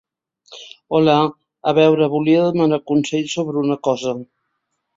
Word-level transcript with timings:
Hola, 0.99 1.17
a 1.71 1.75
veure, 1.81 2.09
volia 2.15 2.47
demanar 2.57 2.81
consell 2.95 3.31
sobre 3.37 3.57
una 3.63 3.69
una 3.69 3.81
cosa. 3.93 4.19